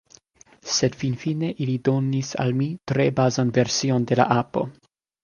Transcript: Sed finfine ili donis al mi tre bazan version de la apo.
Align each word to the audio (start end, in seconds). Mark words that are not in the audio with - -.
Sed 0.75 0.95
finfine 1.01 1.49
ili 1.65 1.75
donis 1.87 2.31
al 2.45 2.53
mi 2.63 2.69
tre 2.93 3.05
bazan 3.21 3.53
version 3.59 4.09
de 4.13 4.19
la 4.23 4.27
apo. 4.39 4.65